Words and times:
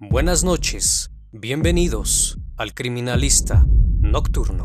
Buenas 0.00 0.44
noches, 0.44 1.10
bienvenidos 1.32 2.38
al 2.56 2.72
Criminalista 2.72 3.66
Nocturno. 3.98 4.62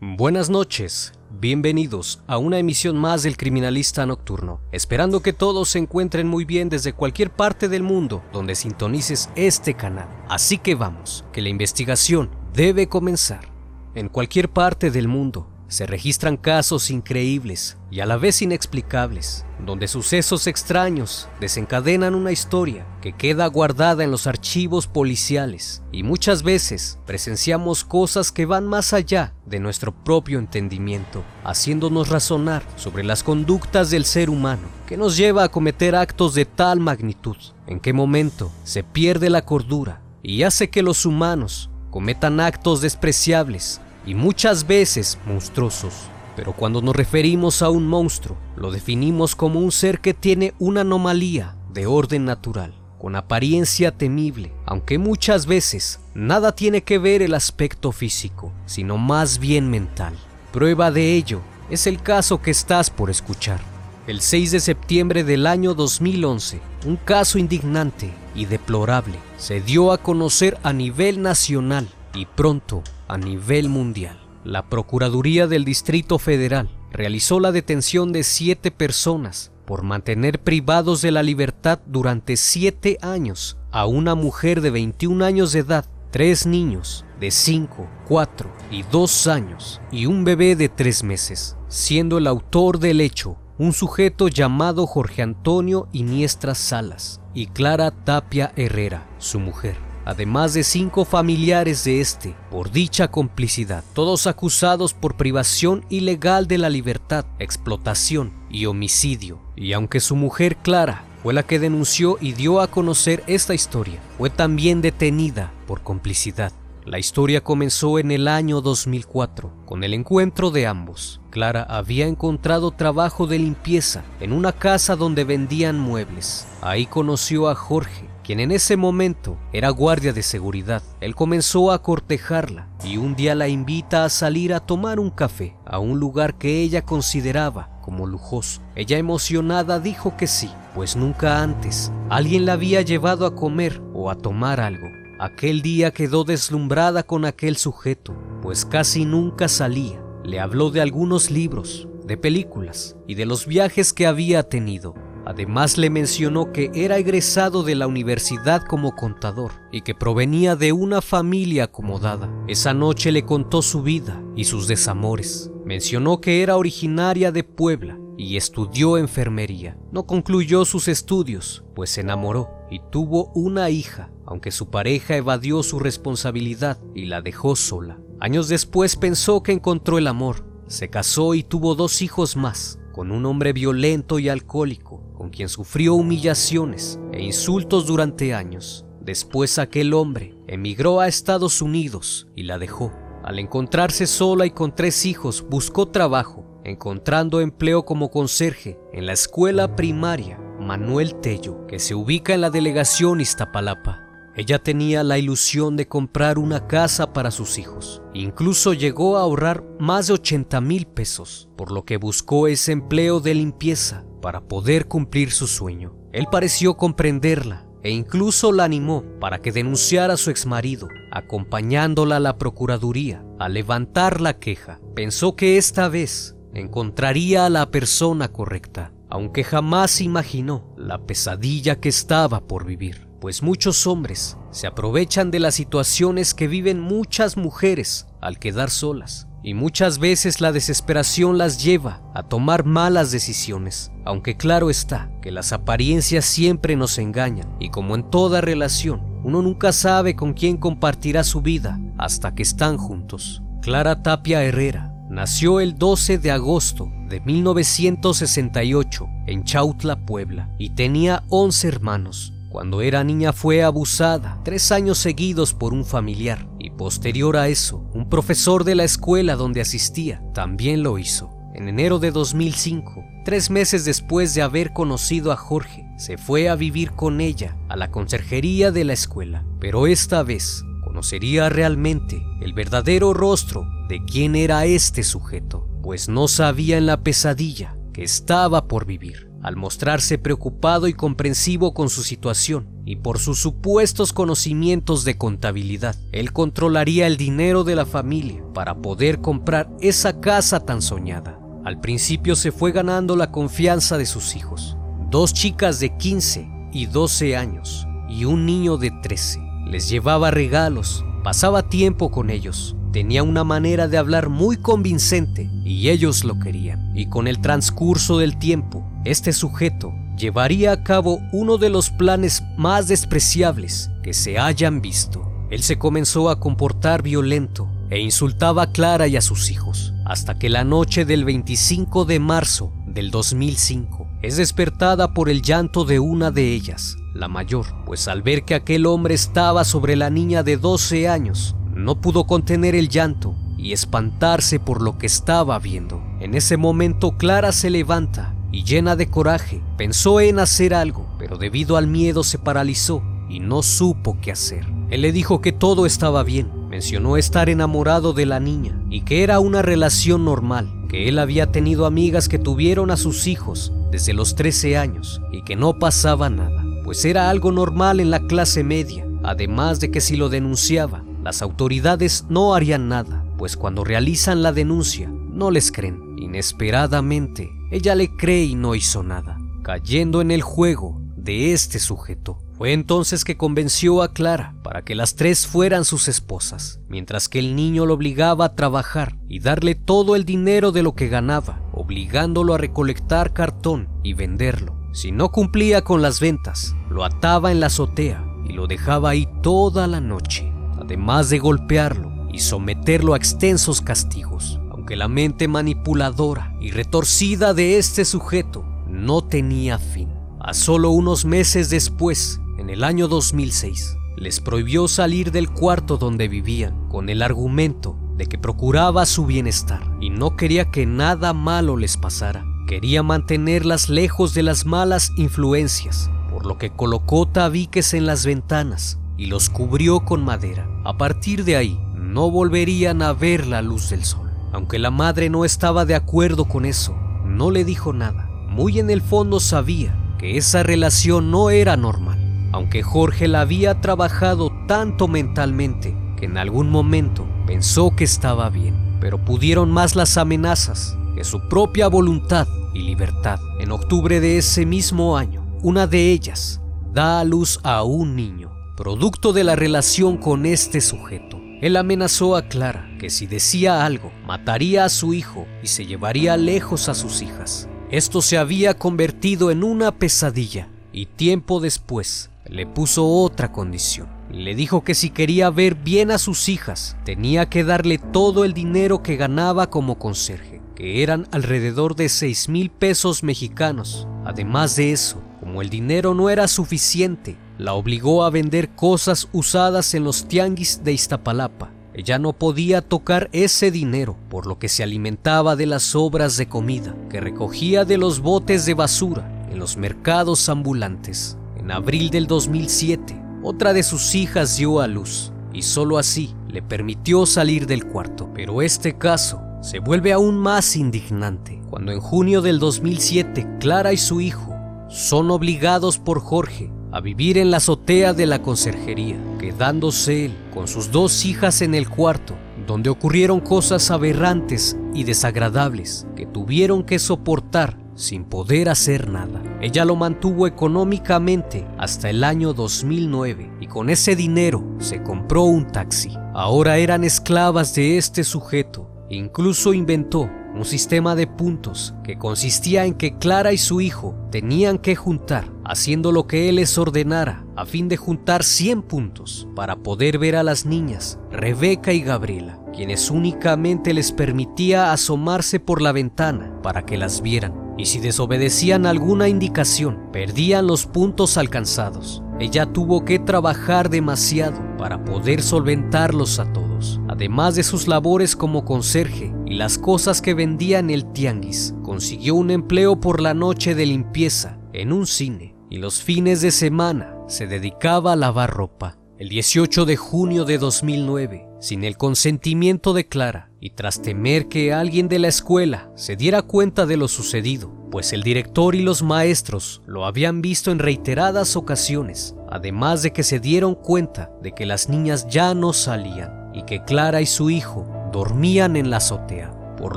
Buenas 0.00 0.50
noches, 0.50 1.12
bienvenidos 1.30 2.20
a 2.26 2.38
una 2.38 2.58
emisión 2.58 2.98
más 2.98 3.22
del 3.22 3.36
Criminalista 3.36 4.04
Nocturno, 4.06 4.60
esperando 4.72 5.20
que 5.20 5.32
todos 5.32 5.68
se 5.68 5.78
encuentren 5.78 6.26
muy 6.26 6.44
bien 6.44 6.68
desde 6.68 6.94
cualquier 6.94 7.30
parte 7.30 7.68
del 7.68 7.84
mundo 7.84 8.24
donde 8.32 8.56
sintonices 8.56 9.30
este 9.36 9.74
canal. 9.74 10.08
Así 10.28 10.58
que 10.58 10.74
vamos, 10.74 11.24
que 11.32 11.42
la 11.42 11.48
investigación 11.48 12.28
debe 12.52 12.88
comenzar. 12.88 13.51
En 13.94 14.08
cualquier 14.08 14.48
parte 14.48 14.90
del 14.90 15.06
mundo 15.06 15.48
se 15.68 15.86
registran 15.86 16.36
casos 16.38 16.90
increíbles 16.90 17.76
y 17.90 18.00
a 18.00 18.06
la 18.06 18.16
vez 18.16 18.40
inexplicables, 18.40 19.44
donde 19.64 19.88
sucesos 19.88 20.46
extraños 20.46 21.28
desencadenan 21.40 22.14
una 22.14 22.32
historia 22.32 22.86
que 23.00 23.12
queda 23.14 23.46
guardada 23.46 24.02
en 24.04 24.10
los 24.10 24.26
archivos 24.26 24.86
policiales 24.86 25.82
y 25.92 26.02
muchas 26.02 26.42
veces 26.42 26.98
presenciamos 27.06 27.84
cosas 27.84 28.32
que 28.32 28.46
van 28.46 28.66
más 28.66 28.94
allá 28.94 29.34
de 29.44 29.60
nuestro 29.60 29.92
propio 29.92 30.38
entendimiento, 30.38 31.22
haciéndonos 31.44 32.08
razonar 32.08 32.62
sobre 32.76 33.04
las 33.04 33.22
conductas 33.22 33.90
del 33.90 34.04
ser 34.06 34.30
humano 34.30 34.68
que 34.86 34.96
nos 34.96 35.16
lleva 35.18 35.44
a 35.44 35.50
cometer 35.50 35.96
actos 35.96 36.34
de 36.34 36.46
tal 36.46 36.80
magnitud, 36.80 37.36
en 37.66 37.80
qué 37.80 37.92
momento 37.92 38.52
se 38.64 38.84
pierde 38.84 39.28
la 39.28 39.44
cordura 39.44 40.02
y 40.22 40.44
hace 40.44 40.70
que 40.70 40.82
los 40.82 41.04
humanos 41.04 41.70
cometan 41.92 42.40
actos 42.40 42.80
despreciables 42.80 43.80
y 44.06 44.14
muchas 44.14 44.66
veces 44.66 45.18
monstruosos. 45.26 45.92
Pero 46.34 46.54
cuando 46.54 46.80
nos 46.80 46.96
referimos 46.96 47.60
a 47.60 47.68
un 47.68 47.86
monstruo, 47.86 48.38
lo 48.56 48.72
definimos 48.72 49.36
como 49.36 49.60
un 49.60 49.70
ser 49.70 50.00
que 50.00 50.14
tiene 50.14 50.54
una 50.58 50.80
anomalía 50.80 51.54
de 51.70 51.86
orden 51.86 52.24
natural, 52.24 52.72
con 52.98 53.14
apariencia 53.14 53.92
temible, 53.92 54.54
aunque 54.64 54.96
muchas 54.96 55.44
veces 55.44 56.00
nada 56.14 56.52
tiene 56.52 56.82
que 56.82 56.96
ver 56.98 57.20
el 57.20 57.34
aspecto 57.34 57.92
físico, 57.92 58.52
sino 58.64 58.96
más 58.96 59.38
bien 59.38 59.70
mental. 59.70 60.14
Prueba 60.50 60.90
de 60.90 61.14
ello 61.14 61.42
es 61.68 61.86
el 61.86 62.02
caso 62.02 62.40
que 62.40 62.50
estás 62.50 62.88
por 62.88 63.10
escuchar. 63.10 63.71
El 64.08 64.20
6 64.20 64.50
de 64.50 64.58
septiembre 64.58 65.22
del 65.22 65.46
año 65.46 65.74
2011, 65.74 66.60
un 66.86 66.96
caso 66.96 67.38
indignante 67.38 68.12
y 68.34 68.46
deplorable 68.46 69.14
se 69.36 69.60
dio 69.60 69.92
a 69.92 69.98
conocer 69.98 70.58
a 70.64 70.72
nivel 70.72 71.22
nacional 71.22 71.88
y 72.12 72.26
pronto 72.26 72.82
a 73.06 73.16
nivel 73.16 73.68
mundial. 73.68 74.20
La 74.42 74.68
Procuraduría 74.68 75.46
del 75.46 75.64
Distrito 75.64 76.18
Federal 76.18 76.68
realizó 76.90 77.38
la 77.38 77.52
detención 77.52 78.10
de 78.10 78.24
siete 78.24 78.72
personas 78.72 79.52
por 79.66 79.84
mantener 79.84 80.40
privados 80.40 81.00
de 81.00 81.12
la 81.12 81.22
libertad 81.22 81.78
durante 81.86 82.36
siete 82.36 82.98
años 83.02 83.56
a 83.70 83.86
una 83.86 84.16
mujer 84.16 84.62
de 84.62 84.70
21 84.70 85.24
años 85.24 85.52
de 85.52 85.60
edad, 85.60 85.86
tres 86.10 86.44
niños 86.44 87.04
de 87.20 87.30
5, 87.30 87.88
4 88.08 88.50
y 88.72 88.82
2 88.82 89.26
años 89.28 89.80
y 89.92 90.06
un 90.06 90.24
bebé 90.24 90.56
de 90.56 90.68
3 90.68 91.04
meses, 91.04 91.56
siendo 91.68 92.18
el 92.18 92.26
autor 92.26 92.80
del 92.80 93.00
hecho 93.00 93.38
un 93.58 93.72
sujeto 93.72 94.28
llamado 94.28 94.86
Jorge 94.86 95.22
Antonio 95.22 95.88
Iniestra 95.92 96.54
Salas 96.54 97.20
y 97.34 97.46
Clara 97.46 97.90
Tapia 97.90 98.52
Herrera, 98.56 99.06
su 99.18 99.40
mujer, 99.40 99.76
además 100.04 100.54
de 100.54 100.64
cinco 100.64 101.04
familiares 101.04 101.84
de 101.84 102.00
este 102.00 102.34
por 102.50 102.70
dicha 102.70 103.08
complicidad, 103.08 103.84
todos 103.94 104.26
acusados 104.26 104.94
por 104.94 105.16
privación 105.16 105.84
ilegal 105.90 106.46
de 106.48 106.58
la 106.58 106.70
libertad, 106.70 107.26
explotación 107.38 108.32
y 108.50 108.66
homicidio. 108.66 109.38
Y 109.54 109.74
aunque 109.74 110.00
su 110.00 110.16
mujer 110.16 110.56
Clara 110.56 111.04
fue 111.22 111.34
la 111.34 111.42
que 111.42 111.58
denunció 111.58 112.16
y 112.20 112.32
dio 112.32 112.60
a 112.60 112.68
conocer 112.68 113.22
esta 113.26 113.54
historia, 113.54 114.00
fue 114.18 114.30
también 114.30 114.82
detenida 114.82 115.52
por 115.66 115.82
complicidad. 115.82 116.52
La 116.84 116.98
historia 116.98 117.44
comenzó 117.44 118.00
en 118.00 118.10
el 118.10 118.26
año 118.26 118.60
2004, 118.60 119.52
con 119.66 119.84
el 119.84 119.94
encuentro 119.94 120.50
de 120.50 120.66
ambos. 120.66 121.20
Clara 121.30 121.62
había 121.62 122.08
encontrado 122.08 122.72
trabajo 122.72 123.28
de 123.28 123.38
limpieza 123.38 124.02
en 124.18 124.32
una 124.32 124.50
casa 124.50 124.96
donde 124.96 125.22
vendían 125.22 125.78
muebles. 125.78 126.44
Ahí 126.60 126.86
conoció 126.86 127.48
a 127.48 127.54
Jorge, 127.54 128.08
quien 128.24 128.40
en 128.40 128.50
ese 128.50 128.76
momento 128.76 129.38
era 129.52 129.70
guardia 129.70 130.12
de 130.12 130.24
seguridad. 130.24 130.82
Él 131.00 131.14
comenzó 131.14 131.70
a 131.70 131.82
cortejarla 131.82 132.66
y 132.84 132.96
un 132.96 133.14
día 133.14 133.36
la 133.36 133.46
invita 133.46 134.04
a 134.04 134.08
salir 134.08 134.52
a 134.52 134.58
tomar 134.58 134.98
un 134.98 135.10
café 135.10 135.56
a 135.64 135.78
un 135.78 136.00
lugar 136.00 136.36
que 136.36 136.62
ella 136.62 136.82
consideraba 136.82 137.70
como 137.80 138.06
lujoso. 138.08 138.60
Ella 138.74 138.98
emocionada 138.98 139.78
dijo 139.78 140.16
que 140.16 140.26
sí, 140.26 140.50
pues 140.74 140.96
nunca 140.96 141.44
antes 141.44 141.92
alguien 142.10 142.44
la 142.44 142.54
había 142.54 142.82
llevado 142.82 143.24
a 143.24 143.36
comer 143.36 143.80
o 143.94 144.10
a 144.10 144.16
tomar 144.16 144.60
algo. 144.60 145.01
Aquel 145.22 145.62
día 145.62 145.92
quedó 145.92 146.24
deslumbrada 146.24 147.04
con 147.04 147.24
aquel 147.24 147.56
sujeto, 147.56 148.12
pues 148.42 148.64
casi 148.64 149.04
nunca 149.04 149.46
salía. 149.46 150.02
Le 150.24 150.40
habló 150.40 150.72
de 150.72 150.80
algunos 150.80 151.30
libros, 151.30 151.86
de 152.04 152.16
películas 152.16 152.96
y 153.06 153.14
de 153.14 153.24
los 153.24 153.46
viajes 153.46 153.92
que 153.92 154.08
había 154.08 154.42
tenido. 154.48 154.96
Además 155.24 155.78
le 155.78 155.90
mencionó 155.90 156.50
que 156.50 156.72
era 156.74 156.98
egresado 156.98 157.62
de 157.62 157.76
la 157.76 157.86
universidad 157.86 158.64
como 158.64 158.96
contador 158.96 159.52
y 159.70 159.82
que 159.82 159.94
provenía 159.94 160.56
de 160.56 160.72
una 160.72 161.00
familia 161.00 161.64
acomodada. 161.66 162.28
Esa 162.48 162.74
noche 162.74 163.12
le 163.12 163.24
contó 163.24 163.62
su 163.62 163.84
vida 163.84 164.20
y 164.34 164.42
sus 164.42 164.66
desamores. 164.66 165.52
Mencionó 165.64 166.20
que 166.20 166.42
era 166.42 166.56
originaria 166.56 167.30
de 167.30 167.44
Puebla 167.44 167.96
y 168.18 168.36
estudió 168.36 168.98
enfermería. 168.98 169.76
No 169.92 170.04
concluyó 170.04 170.64
sus 170.64 170.88
estudios, 170.88 171.62
pues 171.76 171.90
se 171.90 172.00
enamoró 172.00 172.50
y 172.72 172.80
tuvo 172.90 173.30
una 173.34 173.70
hija, 173.70 174.10
aunque 174.32 174.50
su 174.50 174.70
pareja 174.70 175.14
evadió 175.14 175.62
su 175.62 175.78
responsabilidad 175.78 176.78
y 176.94 177.04
la 177.04 177.20
dejó 177.20 177.54
sola. 177.54 177.98
Años 178.18 178.48
después 178.48 178.96
pensó 178.96 179.42
que 179.42 179.52
encontró 179.52 179.98
el 179.98 180.06
amor, 180.06 180.46
se 180.68 180.88
casó 180.88 181.34
y 181.34 181.42
tuvo 181.42 181.74
dos 181.74 182.00
hijos 182.00 182.34
más, 182.34 182.78
con 182.92 183.12
un 183.12 183.26
hombre 183.26 183.52
violento 183.52 184.18
y 184.18 184.30
alcohólico, 184.30 185.02
con 185.12 185.28
quien 185.28 185.50
sufrió 185.50 185.92
humillaciones 185.92 186.98
e 187.12 187.20
insultos 187.22 187.86
durante 187.86 188.32
años. 188.32 188.86
Después 189.02 189.58
aquel 189.58 189.92
hombre 189.92 190.34
emigró 190.46 191.00
a 191.00 191.08
Estados 191.08 191.60
Unidos 191.60 192.26
y 192.34 192.44
la 192.44 192.58
dejó. 192.58 192.90
Al 193.22 193.38
encontrarse 193.38 194.06
sola 194.06 194.46
y 194.46 194.50
con 194.50 194.74
tres 194.74 195.04
hijos, 195.04 195.44
buscó 195.46 195.88
trabajo, 195.88 196.58
encontrando 196.64 197.42
empleo 197.42 197.84
como 197.84 198.10
conserje 198.10 198.80
en 198.94 199.04
la 199.04 199.12
escuela 199.12 199.76
primaria 199.76 200.38
Manuel 200.58 201.16
Tello, 201.16 201.66
que 201.66 201.78
se 201.78 201.94
ubica 201.94 202.32
en 202.32 202.40
la 202.40 202.48
delegación 202.48 203.20
Iztapalapa. 203.20 204.01
Ella 204.34 204.58
tenía 204.58 205.02
la 205.02 205.18
ilusión 205.18 205.76
de 205.76 205.88
comprar 205.88 206.38
una 206.38 206.66
casa 206.66 207.12
para 207.12 207.30
sus 207.30 207.58
hijos. 207.58 208.02
Incluso 208.14 208.72
llegó 208.72 209.18
a 209.18 209.22
ahorrar 209.22 209.62
más 209.78 210.06
de 210.06 210.14
80 210.14 210.60
mil 210.62 210.86
pesos, 210.86 211.50
por 211.56 211.70
lo 211.70 211.84
que 211.84 211.98
buscó 211.98 212.46
ese 212.46 212.72
empleo 212.72 213.20
de 213.20 213.34
limpieza 213.34 214.04
para 214.22 214.40
poder 214.40 214.88
cumplir 214.88 215.32
su 215.32 215.46
sueño. 215.46 215.94
Él 216.12 216.26
pareció 216.30 216.76
comprenderla 216.76 217.66
e 217.82 217.90
incluso 217.90 218.52
la 218.52 218.64
animó 218.64 219.04
para 219.20 219.42
que 219.42 219.52
denunciara 219.52 220.14
a 220.14 220.16
su 220.16 220.30
exmarido, 220.30 220.88
acompañándola 221.10 222.16
a 222.16 222.20
la 222.20 222.38
Procuraduría 222.38 223.24
a 223.38 223.48
levantar 223.48 224.20
la 224.20 224.38
queja. 224.38 224.80
Pensó 224.94 225.36
que 225.36 225.58
esta 225.58 225.88
vez 225.88 226.36
encontraría 226.54 227.46
a 227.46 227.50
la 227.50 227.70
persona 227.70 228.28
correcta, 228.28 228.92
aunque 229.10 229.44
jamás 229.44 230.00
imaginó 230.00 230.72
la 230.76 231.06
pesadilla 231.06 231.80
que 231.80 231.88
estaba 231.88 232.46
por 232.46 232.64
vivir, 232.64 233.08
pues 233.22 233.40
muchos 233.40 233.86
hombres 233.86 234.36
se 234.50 234.66
aprovechan 234.66 235.30
de 235.30 235.38
las 235.38 235.54
situaciones 235.54 236.34
que 236.34 236.48
viven 236.48 236.80
muchas 236.80 237.36
mujeres 237.36 238.08
al 238.20 238.40
quedar 238.40 238.68
solas, 238.68 239.28
y 239.44 239.54
muchas 239.54 240.00
veces 240.00 240.40
la 240.40 240.50
desesperación 240.50 241.38
las 241.38 241.62
lleva 241.62 242.02
a 242.14 242.24
tomar 242.24 242.64
malas 242.64 243.12
decisiones, 243.12 243.92
aunque 244.04 244.36
claro 244.36 244.70
está 244.70 245.08
que 245.22 245.30
las 245.30 245.52
apariencias 245.52 246.24
siempre 246.24 246.74
nos 246.74 246.98
engañan, 246.98 247.56
y 247.60 247.70
como 247.70 247.94
en 247.94 248.10
toda 248.10 248.40
relación, 248.40 249.20
uno 249.22 249.40
nunca 249.40 249.70
sabe 249.70 250.16
con 250.16 250.32
quién 250.32 250.56
compartirá 250.56 251.22
su 251.22 251.42
vida 251.42 251.78
hasta 251.98 252.34
que 252.34 252.42
están 252.42 252.76
juntos. 252.76 253.40
Clara 253.62 254.02
Tapia 254.02 254.42
Herrera 254.42 254.92
Nació 255.12 255.60
el 255.60 255.76
12 255.76 256.16
de 256.16 256.30
agosto 256.30 256.90
de 257.10 257.20
1968 257.20 259.06
en 259.26 259.44
Chautla, 259.44 260.06
Puebla, 260.06 260.48
y 260.58 260.70
tenía 260.70 261.22
11 261.28 261.68
hermanos. 261.68 262.31
Cuando 262.52 262.82
era 262.82 263.02
niña 263.02 263.32
fue 263.32 263.62
abusada 263.62 264.38
tres 264.44 264.72
años 264.72 264.98
seguidos 264.98 265.54
por 265.54 265.72
un 265.72 265.86
familiar 265.86 266.46
y 266.58 266.68
posterior 266.68 267.38
a 267.38 267.48
eso, 267.48 267.88
un 267.94 268.10
profesor 268.10 268.64
de 268.64 268.74
la 268.74 268.84
escuela 268.84 269.36
donde 269.36 269.62
asistía 269.62 270.22
también 270.34 270.82
lo 270.82 270.98
hizo. 270.98 271.30
En 271.54 271.66
enero 271.66 271.98
de 271.98 272.10
2005, 272.10 273.06
tres 273.24 273.48
meses 273.48 273.86
después 273.86 274.34
de 274.34 274.42
haber 274.42 274.74
conocido 274.74 275.32
a 275.32 275.36
Jorge, 275.36 275.86
se 275.96 276.18
fue 276.18 276.50
a 276.50 276.54
vivir 276.54 276.90
con 276.90 277.22
ella 277.22 277.56
a 277.70 277.76
la 277.76 277.90
conserjería 277.90 278.70
de 278.70 278.84
la 278.84 278.92
escuela, 278.92 279.46
pero 279.58 279.86
esta 279.86 280.22
vez 280.22 280.62
conocería 280.84 281.48
realmente 281.48 282.22
el 282.42 282.52
verdadero 282.52 283.14
rostro 283.14 283.66
de 283.88 284.04
quién 284.04 284.36
era 284.36 284.66
este 284.66 285.04
sujeto, 285.04 285.66
pues 285.82 286.10
no 286.10 286.28
sabía 286.28 286.76
en 286.76 286.84
la 286.84 287.02
pesadilla 287.02 287.78
que 287.94 288.02
estaba 288.02 288.68
por 288.68 288.84
vivir. 288.84 289.31
Al 289.42 289.56
mostrarse 289.56 290.18
preocupado 290.18 290.86
y 290.86 290.94
comprensivo 290.94 291.74
con 291.74 291.90
su 291.90 292.04
situación 292.04 292.68
y 292.84 292.96
por 292.96 293.18
sus 293.18 293.40
supuestos 293.40 294.12
conocimientos 294.12 295.04
de 295.04 295.18
contabilidad, 295.18 295.96
él 296.12 296.32
controlaría 296.32 297.08
el 297.08 297.16
dinero 297.16 297.64
de 297.64 297.74
la 297.74 297.84
familia 297.84 298.40
para 298.54 298.76
poder 298.76 299.20
comprar 299.20 299.68
esa 299.80 300.20
casa 300.20 300.60
tan 300.60 300.80
soñada. 300.80 301.40
Al 301.64 301.80
principio 301.80 302.36
se 302.36 302.52
fue 302.52 302.70
ganando 302.70 303.16
la 303.16 303.32
confianza 303.32 303.98
de 303.98 304.06
sus 304.06 304.36
hijos, 304.36 304.76
dos 305.10 305.34
chicas 305.34 305.80
de 305.80 305.96
15 305.96 306.48
y 306.72 306.86
12 306.86 307.36
años 307.36 307.86
y 308.08 308.24
un 308.26 308.46
niño 308.46 308.76
de 308.76 308.92
13. 309.02 309.40
Les 309.66 309.88
llevaba 309.88 310.30
regalos, 310.30 311.04
pasaba 311.24 311.68
tiempo 311.68 312.12
con 312.12 312.30
ellos, 312.30 312.76
tenía 312.92 313.24
una 313.24 313.42
manera 313.42 313.88
de 313.88 313.98
hablar 313.98 314.28
muy 314.28 314.56
convincente 314.56 315.50
y 315.64 315.88
ellos 315.88 316.22
lo 316.22 316.38
querían. 316.38 316.92
Y 316.96 317.06
con 317.06 317.26
el 317.26 317.40
transcurso 317.40 318.18
del 318.18 318.38
tiempo, 318.38 318.84
este 319.04 319.32
sujeto 319.32 319.92
llevaría 320.16 320.72
a 320.72 320.84
cabo 320.84 321.20
uno 321.32 321.58
de 321.58 321.70
los 321.70 321.90
planes 321.90 322.42
más 322.56 322.86
despreciables 322.86 323.90
que 324.02 324.14
se 324.14 324.38
hayan 324.38 324.80
visto. 324.80 325.28
Él 325.50 325.62
se 325.62 325.78
comenzó 325.78 326.30
a 326.30 326.38
comportar 326.38 327.02
violento 327.02 327.68
e 327.90 328.00
insultaba 328.00 328.62
a 328.62 328.72
Clara 328.72 329.08
y 329.08 329.16
a 329.16 329.20
sus 329.20 329.50
hijos, 329.50 329.92
hasta 330.06 330.38
que 330.38 330.48
la 330.48 330.64
noche 330.64 331.04
del 331.04 331.24
25 331.24 332.04
de 332.04 332.20
marzo 332.20 332.72
del 332.86 333.10
2005 333.10 334.06
es 334.22 334.36
despertada 334.36 335.12
por 335.12 335.28
el 335.28 335.42
llanto 335.42 335.84
de 335.84 335.98
una 335.98 336.30
de 336.30 336.52
ellas, 336.52 336.96
la 337.12 337.28
mayor, 337.28 337.66
pues 337.84 338.08
al 338.08 338.22
ver 338.22 338.44
que 338.44 338.54
aquel 338.54 338.86
hombre 338.86 339.14
estaba 339.14 339.64
sobre 339.64 339.96
la 339.96 340.10
niña 340.10 340.42
de 340.42 340.56
12 340.56 341.08
años, 341.08 341.56
no 341.74 342.00
pudo 342.00 342.24
contener 342.24 342.74
el 342.74 342.88
llanto 342.88 343.34
y 343.58 343.72
espantarse 343.72 344.60
por 344.60 344.80
lo 344.80 344.96
que 344.96 345.06
estaba 345.06 345.58
viendo. 345.58 346.02
En 346.20 346.34
ese 346.34 346.56
momento 346.56 347.16
Clara 347.18 347.52
se 347.52 347.68
levanta 347.68 348.34
y 348.52 348.64
llena 348.64 348.94
de 348.94 349.08
coraje 349.08 349.62
pensó 349.76 350.20
en 350.20 350.38
hacer 350.38 350.74
algo, 350.74 351.08
pero 351.18 351.38
debido 351.38 351.76
al 351.76 351.86
miedo 351.86 352.22
se 352.22 352.38
paralizó 352.38 353.02
y 353.28 353.40
no 353.40 353.62
supo 353.62 354.18
qué 354.20 354.30
hacer. 354.30 354.66
Él 354.90 355.00
le 355.02 355.10
dijo 355.10 355.40
que 355.40 355.52
todo 355.52 355.86
estaba 355.86 356.22
bien, 356.22 356.68
mencionó 356.68 357.16
estar 357.16 357.48
enamorado 357.48 358.12
de 358.12 358.26
la 358.26 358.40
niña 358.40 358.78
y 358.90 359.00
que 359.00 359.22
era 359.22 359.40
una 359.40 359.62
relación 359.62 360.24
normal, 360.24 360.86
que 360.88 361.08
él 361.08 361.18
había 361.18 361.50
tenido 361.50 361.86
amigas 361.86 362.28
que 362.28 362.38
tuvieron 362.38 362.90
a 362.90 362.98
sus 362.98 363.26
hijos 363.26 363.72
desde 363.90 364.12
los 364.12 364.34
13 364.34 364.76
años 364.76 365.22
y 365.32 365.42
que 365.42 365.56
no 365.56 365.78
pasaba 365.78 366.28
nada, 366.28 366.62
pues 366.84 367.04
era 367.06 367.30
algo 367.30 367.52
normal 367.52 368.00
en 368.00 368.10
la 368.10 368.20
clase 368.26 368.62
media, 368.64 369.06
además 369.22 369.80
de 369.80 369.90
que 369.90 370.02
si 370.02 370.16
lo 370.16 370.28
denunciaba, 370.28 371.04
las 371.22 371.40
autoridades 371.40 372.26
no 372.28 372.54
harían 372.54 372.88
nada, 372.88 373.24
pues 373.38 373.56
cuando 373.56 373.84
realizan 373.84 374.42
la 374.42 374.52
denuncia 374.52 375.08
no 375.08 375.50
les 375.50 375.72
creen. 375.72 376.16
Inesperadamente, 376.18 377.52
ella 377.72 377.94
le 377.94 378.14
cree 378.14 378.44
y 378.44 378.54
no 378.54 378.74
hizo 378.74 379.02
nada, 379.02 379.38
cayendo 379.62 380.20
en 380.20 380.30
el 380.30 380.42
juego 380.42 381.00
de 381.16 381.54
este 381.54 381.78
sujeto. 381.78 382.38
Fue 382.58 382.74
entonces 382.74 383.24
que 383.24 383.38
convenció 383.38 384.02
a 384.02 384.12
Clara 384.12 384.54
para 384.62 384.82
que 384.82 384.94
las 384.94 385.16
tres 385.16 385.46
fueran 385.46 385.86
sus 385.86 386.06
esposas, 386.06 386.80
mientras 386.88 387.30
que 387.30 387.38
el 387.38 387.56
niño 387.56 387.86
lo 387.86 387.94
obligaba 387.94 388.44
a 388.44 388.54
trabajar 388.54 389.16
y 389.26 389.40
darle 389.40 389.74
todo 389.74 390.16
el 390.16 390.26
dinero 390.26 390.70
de 390.70 390.82
lo 390.82 390.94
que 390.94 391.08
ganaba, 391.08 391.62
obligándolo 391.72 392.52
a 392.52 392.58
recolectar 392.58 393.32
cartón 393.32 393.88
y 394.02 394.12
venderlo. 394.12 394.76
Si 394.92 395.10
no 395.10 395.32
cumplía 395.32 395.82
con 395.82 396.02
las 396.02 396.20
ventas, 396.20 396.76
lo 396.90 397.06
ataba 397.06 397.52
en 397.52 397.60
la 397.60 397.66
azotea 397.68 398.22
y 398.46 398.52
lo 398.52 398.66
dejaba 398.66 399.10
ahí 399.10 399.26
toda 399.42 399.86
la 399.86 400.00
noche, 400.02 400.52
además 400.78 401.30
de 401.30 401.38
golpearlo 401.38 402.12
y 402.30 402.40
someterlo 402.40 403.14
a 403.14 403.16
extensos 403.16 403.80
castigos, 403.80 404.60
aunque 404.82 404.96
la 404.96 405.06
mente 405.06 405.46
manipuladora 405.46 406.56
y 406.60 406.72
retorcida 406.72 407.54
de 407.54 407.78
este 407.78 408.04
sujeto 408.04 408.64
no 408.88 409.22
tenía 409.22 409.78
fin. 409.78 410.08
A 410.40 410.54
solo 410.54 410.90
unos 410.90 411.24
meses 411.24 411.70
después, 411.70 412.40
en 412.58 412.68
el 412.68 412.82
año 412.82 413.06
2006, 413.06 413.96
les 414.16 414.40
prohibió 414.40 414.88
salir 414.88 415.30
del 415.30 415.48
cuarto 415.50 415.98
donde 415.98 416.26
vivían 416.26 416.88
con 416.88 417.10
el 417.10 417.22
argumento 417.22 417.96
de 418.16 418.26
que 418.26 418.38
procuraba 418.38 419.06
su 419.06 419.24
bienestar 419.24 419.88
y 420.00 420.10
no 420.10 420.34
quería 420.34 420.72
que 420.72 420.84
nada 420.84 421.32
malo 421.32 421.76
les 421.76 421.96
pasara. 421.96 422.44
Quería 422.66 423.04
mantenerlas 423.04 423.88
lejos 423.88 424.34
de 424.34 424.42
las 424.42 424.66
malas 424.66 425.12
influencias, 425.16 426.10
por 426.28 426.44
lo 426.44 426.58
que 426.58 426.70
colocó 426.70 427.28
tabiques 427.28 427.94
en 427.94 428.04
las 428.04 428.26
ventanas 428.26 428.98
y 429.16 429.26
los 429.26 429.48
cubrió 429.48 430.00
con 430.00 430.24
madera. 430.24 430.68
A 430.84 430.98
partir 430.98 431.44
de 431.44 431.54
ahí, 431.54 431.80
no 431.94 432.32
volverían 432.32 433.00
a 433.02 433.12
ver 433.12 433.46
la 433.46 433.62
luz 433.62 433.88
del 433.88 434.02
sol. 434.02 434.21
Aunque 434.52 434.78
la 434.78 434.90
madre 434.90 435.30
no 435.30 435.44
estaba 435.44 435.84
de 435.84 435.94
acuerdo 435.94 436.44
con 436.44 436.64
eso, 436.64 436.94
no 437.24 437.50
le 437.50 437.64
dijo 437.64 437.92
nada. 437.92 438.28
Muy 438.48 438.78
en 438.78 438.90
el 438.90 439.00
fondo 439.00 439.40
sabía 439.40 439.96
que 440.18 440.36
esa 440.36 440.62
relación 440.62 441.30
no 441.30 441.50
era 441.50 441.76
normal 441.76 442.22
aunque 442.52 442.82
Jorge 442.82 443.28
la 443.28 443.40
había 443.40 443.80
trabajado 443.80 444.52
tanto 444.68 445.08
mentalmente 445.08 445.96
que 446.16 446.26
en 446.26 446.36
algún 446.36 446.70
momento 446.70 447.26
pensó 447.46 447.96
que 447.96 448.04
estaba 448.04 448.50
bien, 448.50 448.98
pero 449.00 449.24
pudieron 449.24 449.70
más 449.70 449.96
las 449.96 450.18
amenazas 450.18 450.96
que 451.16 451.24
su 451.24 451.48
propia 451.48 451.88
voluntad 451.88 452.46
y 452.74 452.82
libertad. 452.82 453.40
En 453.58 453.72
octubre 453.72 454.20
de 454.20 454.38
ese 454.38 454.66
mismo 454.66 455.16
año, 455.16 455.44
una 455.62 455.86
de 455.86 456.12
ellas 456.12 456.60
da 456.92 457.20
a 457.20 457.24
luz 457.24 457.58
a 457.64 457.82
un 457.82 458.14
niño, 458.14 458.52
producto 458.76 459.32
de 459.32 459.44
la 459.44 459.56
relación 459.56 460.18
con 460.18 460.44
este 460.46 460.80
sujeto. 460.80 461.41
Él 461.62 461.76
amenazó 461.76 462.34
a 462.34 462.48
Clara 462.48 462.90
que 462.98 463.08
si 463.08 463.28
decía 463.28 463.86
algo, 463.86 464.12
mataría 464.26 464.84
a 464.84 464.88
su 464.88 465.14
hijo 465.14 465.46
y 465.62 465.68
se 465.68 465.86
llevaría 465.86 466.36
lejos 466.36 466.88
a 466.88 466.94
sus 466.94 467.22
hijas. 467.22 467.68
Esto 467.88 468.20
se 468.20 468.36
había 468.36 468.74
convertido 468.74 469.52
en 469.52 469.62
una 469.62 469.92
pesadilla 469.92 470.68
y 470.92 471.06
tiempo 471.06 471.60
después 471.60 472.30
le 472.46 472.66
puso 472.66 473.06
otra 473.06 473.52
condición. 473.52 474.08
Le 474.28 474.56
dijo 474.56 474.82
que 474.82 474.96
si 474.96 475.10
quería 475.10 475.50
ver 475.50 475.76
bien 475.76 476.10
a 476.10 476.18
sus 476.18 476.48
hijas, 476.48 476.96
tenía 477.04 477.48
que 477.48 477.62
darle 477.62 477.98
todo 477.98 478.44
el 478.44 478.54
dinero 478.54 479.04
que 479.04 479.14
ganaba 479.14 479.70
como 479.70 480.00
conserje, 480.00 480.60
que 480.74 481.04
eran 481.04 481.28
alrededor 481.30 481.94
de 481.94 482.08
6 482.08 482.48
mil 482.48 482.70
pesos 482.70 483.22
mexicanos. 483.22 484.08
Además 484.24 484.74
de 484.74 484.90
eso, 484.90 485.22
como 485.38 485.62
el 485.62 485.70
dinero 485.70 486.12
no 486.12 486.28
era 486.28 486.48
suficiente, 486.48 487.36
la 487.62 487.74
obligó 487.74 488.24
a 488.24 488.30
vender 488.30 488.70
cosas 488.70 489.28
usadas 489.32 489.94
en 489.94 490.02
los 490.02 490.26
tianguis 490.26 490.82
de 490.82 490.92
Iztapalapa. 490.92 491.70
Ella 491.94 492.18
no 492.18 492.32
podía 492.32 492.80
tocar 492.80 493.28
ese 493.32 493.70
dinero, 493.70 494.16
por 494.28 494.46
lo 494.46 494.58
que 494.58 494.68
se 494.68 494.82
alimentaba 494.82 495.54
de 495.54 495.66
las 495.66 495.82
sobras 495.84 496.36
de 496.36 496.48
comida 496.48 496.96
que 497.08 497.20
recogía 497.20 497.84
de 497.84 497.98
los 497.98 498.20
botes 498.20 498.66
de 498.66 498.74
basura 498.74 499.46
en 499.50 499.58
los 499.58 499.76
mercados 499.76 500.48
ambulantes. 500.48 501.36
En 501.56 501.70
abril 501.70 502.10
del 502.10 502.26
2007, 502.26 503.22
otra 503.44 503.72
de 503.72 503.84
sus 503.84 504.14
hijas 504.16 504.56
dio 504.56 504.80
a 504.80 504.88
luz 504.88 505.32
y 505.52 505.62
solo 505.62 505.98
así 505.98 506.34
le 506.48 506.62
permitió 506.62 507.26
salir 507.26 507.66
del 507.66 507.86
cuarto. 507.86 508.28
Pero 508.34 508.62
este 508.62 508.98
caso 508.98 509.40
se 509.60 509.78
vuelve 509.78 510.12
aún 510.12 510.36
más 510.36 510.74
indignante 510.74 511.62
cuando 511.70 511.92
en 511.92 512.00
junio 512.00 512.42
del 512.42 512.58
2007 512.58 513.58
Clara 513.60 513.92
y 513.92 513.98
su 513.98 514.20
hijo 514.20 514.56
son 514.88 515.30
obligados 515.30 515.98
por 515.98 516.20
Jorge 516.20 516.72
a 516.92 517.00
vivir 517.00 517.38
en 517.38 517.50
la 517.50 517.56
azotea 517.56 518.12
de 518.12 518.26
la 518.26 518.42
conserjería, 518.42 519.16
quedándose 519.38 520.26
él 520.26 520.34
con 520.52 520.68
sus 520.68 520.90
dos 520.90 521.24
hijas 521.24 521.62
en 521.62 521.74
el 521.74 521.88
cuarto, 521.88 522.34
donde 522.66 522.90
ocurrieron 522.90 523.40
cosas 523.40 523.90
aberrantes 523.90 524.76
y 524.94 525.04
desagradables 525.04 526.06
que 526.14 526.26
tuvieron 526.26 526.84
que 526.84 526.98
soportar 526.98 527.78
sin 527.94 528.24
poder 528.24 528.68
hacer 528.68 529.10
nada. 529.10 529.42
Ella 529.60 529.84
lo 529.84 529.96
mantuvo 529.96 530.46
económicamente 530.46 531.66
hasta 531.78 532.10
el 532.10 532.24
año 532.24 532.52
2009 532.52 533.50
y 533.60 533.66
con 533.66 533.90
ese 533.90 534.16
dinero 534.16 534.64
se 534.78 535.02
compró 535.02 535.44
un 535.44 535.66
taxi. 535.66 536.10
Ahora 536.34 536.78
eran 536.78 537.04
esclavas 537.04 537.74
de 537.74 537.98
este 537.98 538.24
sujeto. 538.24 538.88
Incluso 539.10 539.74
inventó 539.74 540.30
un 540.54 540.64
sistema 540.64 541.14
de 541.14 541.26
puntos 541.26 541.94
que 542.02 542.18
consistía 542.18 542.84
en 542.84 542.94
que 542.94 543.18
Clara 543.18 543.52
y 543.52 543.58
su 543.58 543.80
hijo 543.80 544.14
tenían 544.30 544.78
que 544.78 544.96
juntar, 544.96 545.51
haciendo 545.64 546.12
lo 546.12 546.26
que 546.26 546.48
él 546.48 546.56
les 546.56 546.76
ordenara, 546.78 547.44
a 547.56 547.66
fin 547.66 547.88
de 547.88 547.96
juntar 547.96 548.44
100 548.44 548.82
puntos 548.82 549.48
para 549.54 549.76
poder 549.76 550.18
ver 550.18 550.36
a 550.36 550.42
las 550.42 550.66
niñas, 550.66 551.18
Rebeca 551.30 551.92
y 551.92 552.00
Gabriela, 552.00 552.58
quienes 552.72 553.10
únicamente 553.10 553.94
les 553.94 554.12
permitía 554.12 554.92
asomarse 554.92 555.60
por 555.60 555.82
la 555.82 555.92
ventana 555.92 556.60
para 556.62 556.84
que 556.84 556.96
las 556.96 557.22
vieran 557.22 557.62
y 557.78 557.86
si 557.86 558.00
desobedecían 558.00 558.86
alguna 558.86 559.28
indicación, 559.28 559.98
perdían 560.12 560.66
los 560.66 560.86
puntos 560.86 561.36
alcanzados. 561.36 562.22
Ella 562.38 562.66
tuvo 562.66 563.04
que 563.04 563.18
trabajar 563.18 563.88
demasiado 563.88 564.60
para 564.76 565.04
poder 565.04 565.42
solventarlos 565.42 566.38
a 566.38 566.52
todos. 566.52 567.00
Además 567.08 567.54
de 567.54 567.62
sus 567.62 567.88
labores 567.88 568.36
como 568.36 568.64
conserje 568.64 569.34
y 569.46 569.54
las 569.54 569.78
cosas 569.78 570.20
que 570.20 570.34
vendía 570.34 570.78
en 570.78 570.90
el 570.90 571.12
tianguis, 571.12 571.74
consiguió 571.82 572.34
un 572.34 572.50
empleo 572.50 573.00
por 573.00 573.20
la 573.20 573.34
noche 573.34 573.74
de 573.74 573.86
limpieza 573.86 574.58
en 574.72 574.92
un 574.92 575.06
cine 575.06 575.51
y 575.72 575.78
los 575.78 576.02
fines 576.02 576.42
de 576.42 576.50
semana 576.50 577.16
se 577.28 577.46
dedicaba 577.46 578.12
a 578.12 578.16
lavar 578.16 578.50
ropa. 578.50 578.98
El 579.16 579.30
18 579.30 579.86
de 579.86 579.96
junio 579.96 580.44
de 580.44 580.58
2009, 580.58 581.48
sin 581.60 581.84
el 581.84 581.96
consentimiento 581.96 582.92
de 582.92 583.08
Clara 583.08 583.50
y 583.58 583.70
tras 583.70 584.02
temer 584.02 584.48
que 584.48 584.74
alguien 584.74 585.08
de 585.08 585.18
la 585.18 585.28
escuela 585.28 585.90
se 585.96 586.14
diera 586.14 586.42
cuenta 586.42 586.84
de 586.84 586.98
lo 586.98 587.08
sucedido, 587.08 587.72
pues 587.90 588.12
el 588.12 588.22
director 588.22 588.74
y 588.74 588.82
los 588.82 589.02
maestros 589.02 589.80
lo 589.86 590.04
habían 590.04 590.42
visto 590.42 590.70
en 590.72 590.78
reiteradas 590.78 591.56
ocasiones, 591.56 592.36
además 592.50 593.02
de 593.02 593.14
que 593.14 593.22
se 593.22 593.40
dieron 593.40 593.74
cuenta 593.74 594.30
de 594.42 594.52
que 594.52 594.66
las 594.66 594.90
niñas 594.90 595.26
ya 595.30 595.54
no 595.54 595.72
salían 595.72 596.50
y 596.52 596.64
que 596.64 596.84
Clara 596.84 597.22
y 597.22 597.26
su 597.26 597.48
hijo 597.48 597.88
dormían 598.12 598.76
en 598.76 598.90
la 598.90 598.98
azotea 598.98 599.61
por 599.82 599.96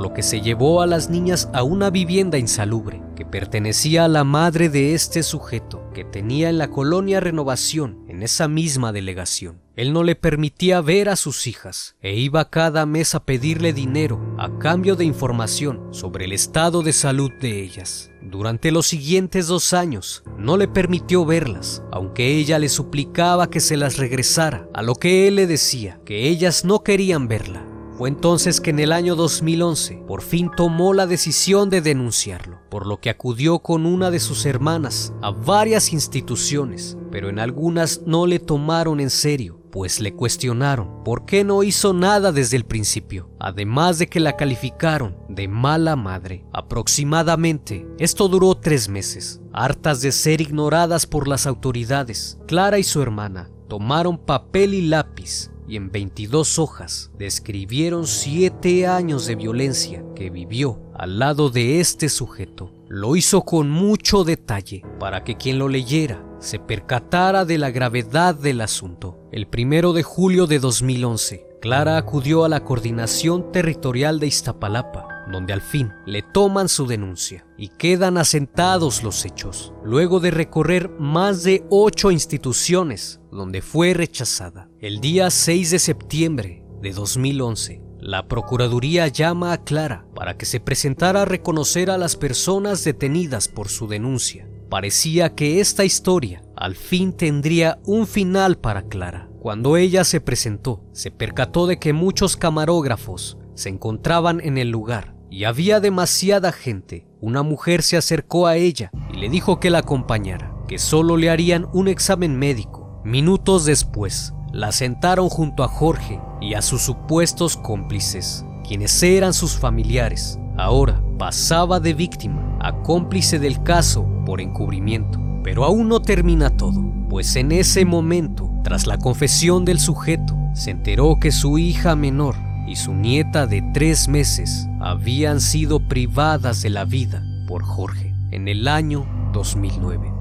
lo 0.00 0.12
que 0.12 0.24
se 0.24 0.40
llevó 0.40 0.82
a 0.82 0.86
las 0.86 1.10
niñas 1.10 1.48
a 1.54 1.62
una 1.62 1.90
vivienda 1.90 2.38
insalubre 2.38 3.00
que 3.14 3.24
pertenecía 3.24 4.04
a 4.04 4.08
la 4.08 4.24
madre 4.24 4.68
de 4.68 4.94
este 4.94 5.22
sujeto 5.22 5.90
que 5.94 6.04
tenía 6.04 6.50
en 6.50 6.58
la 6.58 6.68
colonia 6.68 7.20
Renovación 7.20 8.04
en 8.08 8.24
esa 8.24 8.48
misma 8.48 8.92
delegación. 8.92 9.62
Él 9.76 9.92
no 9.92 10.02
le 10.02 10.16
permitía 10.16 10.80
ver 10.80 11.08
a 11.08 11.14
sus 11.14 11.46
hijas 11.46 11.94
e 12.00 12.16
iba 12.16 12.50
cada 12.50 12.84
mes 12.84 13.14
a 13.14 13.24
pedirle 13.24 13.72
dinero 13.72 14.34
a 14.38 14.58
cambio 14.58 14.96
de 14.96 15.04
información 15.04 15.86
sobre 15.92 16.24
el 16.24 16.32
estado 16.32 16.82
de 16.82 16.92
salud 16.92 17.30
de 17.40 17.62
ellas. 17.62 18.10
Durante 18.22 18.72
los 18.72 18.88
siguientes 18.88 19.46
dos 19.46 19.72
años 19.72 20.24
no 20.36 20.56
le 20.56 20.66
permitió 20.66 21.24
verlas, 21.24 21.84
aunque 21.92 22.36
ella 22.38 22.58
le 22.58 22.68
suplicaba 22.68 23.50
que 23.50 23.60
se 23.60 23.76
las 23.76 23.98
regresara, 23.98 24.68
a 24.74 24.82
lo 24.82 24.96
que 24.96 25.28
él 25.28 25.36
le 25.36 25.46
decía 25.46 26.00
que 26.04 26.28
ellas 26.28 26.64
no 26.64 26.82
querían 26.82 27.28
verla 27.28 27.65
fue 27.96 28.10
entonces 28.10 28.60
que 28.60 28.70
en 28.70 28.78
el 28.78 28.92
año 28.92 29.16
2011 29.16 30.02
por 30.06 30.20
fin 30.20 30.50
tomó 30.54 30.92
la 30.92 31.06
decisión 31.06 31.70
de 31.70 31.80
denunciarlo, 31.80 32.60
por 32.68 32.86
lo 32.86 33.00
que 33.00 33.08
acudió 33.08 33.60
con 33.60 33.86
una 33.86 34.10
de 34.10 34.20
sus 34.20 34.44
hermanas 34.44 35.14
a 35.22 35.30
varias 35.30 35.94
instituciones, 35.94 36.98
pero 37.10 37.30
en 37.30 37.38
algunas 37.38 38.02
no 38.04 38.26
le 38.26 38.38
tomaron 38.38 39.00
en 39.00 39.08
serio, 39.08 39.62
pues 39.72 40.00
le 40.00 40.12
cuestionaron 40.12 41.04
por 41.04 41.24
qué 41.24 41.42
no 41.42 41.62
hizo 41.62 41.94
nada 41.94 42.32
desde 42.32 42.58
el 42.58 42.66
principio, 42.66 43.30
además 43.40 43.98
de 43.98 44.08
que 44.08 44.20
la 44.20 44.36
calificaron 44.36 45.16
de 45.30 45.48
mala 45.48 45.96
madre. 45.96 46.44
Aproximadamente, 46.52 47.86
esto 47.98 48.28
duró 48.28 48.56
tres 48.56 48.90
meses. 48.90 49.40
Hartas 49.54 50.02
de 50.02 50.12
ser 50.12 50.42
ignoradas 50.42 51.06
por 51.06 51.26
las 51.28 51.46
autoridades, 51.46 52.38
Clara 52.46 52.78
y 52.78 52.84
su 52.84 53.00
hermana 53.00 53.50
tomaron 53.68 54.18
papel 54.18 54.74
y 54.74 54.82
lápiz 54.82 55.50
y 55.68 55.76
en 55.76 55.90
22 55.90 56.58
hojas 56.58 57.10
describieron 57.18 58.06
siete 58.06 58.86
años 58.86 59.26
de 59.26 59.36
violencia 59.36 60.04
que 60.14 60.30
vivió 60.30 60.80
al 60.94 61.18
lado 61.18 61.50
de 61.50 61.80
este 61.80 62.08
sujeto. 62.08 62.72
Lo 62.88 63.16
hizo 63.16 63.42
con 63.42 63.70
mucho 63.70 64.24
detalle 64.24 64.82
para 65.00 65.24
que 65.24 65.36
quien 65.36 65.58
lo 65.58 65.68
leyera 65.68 66.24
se 66.38 66.58
percatara 66.58 67.44
de 67.44 67.58
la 67.58 67.70
gravedad 67.70 68.34
del 68.34 68.60
asunto. 68.60 69.18
El 69.32 69.48
primero 69.48 69.92
de 69.92 70.02
julio 70.02 70.46
de 70.46 70.58
2011, 70.58 71.46
Clara 71.60 71.96
acudió 71.96 72.44
a 72.44 72.48
la 72.48 72.62
Coordinación 72.62 73.50
Territorial 73.50 74.20
de 74.20 74.28
Iztapalapa 74.28 75.15
donde 75.30 75.52
al 75.52 75.60
fin 75.60 75.92
le 76.06 76.22
toman 76.22 76.68
su 76.68 76.86
denuncia 76.86 77.46
y 77.56 77.68
quedan 77.68 78.18
asentados 78.18 79.02
los 79.02 79.24
hechos, 79.24 79.72
luego 79.84 80.20
de 80.20 80.30
recorrer 80.30 80.90
más 80.98 81.42
de 81.42 81.64
ocho 81.70 82.10
instituciones 82.10 83.20
donde 83.30 83.62
fue 83.62 83.94
rechazada. 83.94 84.68
El 84.80 85.00
día 85.00 85.30
6 85.30 85.70
de 85.70 85.78
septiembre 85.78 86.64
de 86.80 86.92
2011, 86.92 87.82
la 87.98 88.28
Procuraduría 88.28 89.08
llama 89.08 89.52
a 89.52 89.64
Clara 89.64 90.06
para 90.14 90.36
que 90.36 90.46
se 90.46 90.60
presentara 90.60 91.22
a 91.22 91.24
reconocer 91.24 91.90
a 91.90 91.98
las 91.98 92.16
personas 92.16 92.84
detenidas 92.84 93.48
por 93.48 93.68
su 93.68 93.88
denuncia. 93.88 94.48
Parecía 94.68 95.34
que 95.34 95.60
esta 95.60 95.84
historia 95.84 96.42
al 96.56 96.74
fin 96.74 97.12
tendría 97.12 97.78
un 97.84 98.06
final 98.06 98.58
para 98.58 98.82
Clara. 98.82 99.28
Cuando 99.40 99.76
ella 99.76 100.04
se 100.04 100.20
presentó, 100.20 100.82
se 100.92 101.10
percató 101.10 101.66
de 101.66 101.78
que 101.78 101.92
muchos 101.92 102.36
camarógrafos 102.36 103.38
se 103.54 103.68
encontraban 103.68 104.40
en 104.40 104.58
el 104.58 104.70
lugar 104.70 105.15
y 105.36 105.44
había 105.44 105.80
demasiada 105.80 106.50
gente. 106.50 107.06
Una 107.20 107.42
mujer 107.42 107.82
se 107.82 107.98
acercó 107.98 108.46
a 108.46 108.56
ella 108.56 108.90
y 109.12 109.18
le 109.18 109.28
dijo 109.28 109.60
que 109.60 109.68
la 109.68 109.80
acompañara, 109.80 110.56
que 110.66 110.78
solo 110.78 111.18
le 111.18 111.28
harían 111.28 111.66
un 111.74 111.88
examen 111.88 112.38
médico. 112.38 113.02
Minutos 113.04 113.66
después, 113.66 114.32
la 114.50 114.72
sentaron 114.72 115.28
junto 115.28 115.62
a 115.62 115.68
Jorge 115.68 116.22
y 116.40 116.54
a 116.54 116.62
sus 116.62 116.80
supuestos 116.80 117.58
cómplices, 117.58 118.46
quienes 118.66 119.02
eran 119.02 119.34
sus 119.34 119.58
familiares. 119.58 120.38
Ahora 120.56 121.04
pasaba 121.18 121.80
de 121.80 121.92
víctima 121.92 122.56
a 122.62 122.80
cómplice 122.80 123.38
del 123.38 123.62
caso 123.62 124.08
por 124.24 124.40
encubrimiento. 124.40 125.20
Pero 125.44 125.66
aún 125.66 125.88
no 125.88 126.00
termina 126.00 126.48
todo, 126.48 126.82
pues 127.10 127.36
en 127.36 127.52
ese 127.52 127.84
momento, 127.84 128.50
tras 128.64 128.86
la 128.86 128.96
confesión 128.96 129.66
del 129.66 129.80
sujeto, 129.80 130.34
se 130.54 130.70
enteró 130.70 131.18
que 131.20 131.30
su 131.30 131.58
hija 131.58 131.94
menor 131.94 132.45
y 132.66 132.76
su 132.76 132.94
nieta 132.94 133.46
de 133.46 133.62
tres 133.72 134.08
meses 134.08 134.66
habían 134.80 135.40
sido 135.40 135.80
privadas 135.80 136.62
de 136.62 136.70
la 136.70 136.84
vida 136.84 137.22
por 137.46 137.62
Jorge 137.62 138.14
en 138.30 138.48
el 138.48 138.68
año 138.68 139.06
2009. 139.32 140.12